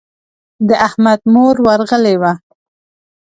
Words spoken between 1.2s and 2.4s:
مور ورغلې وه.